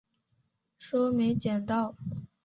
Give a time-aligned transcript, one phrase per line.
[0.79, 1.95] 说没捡到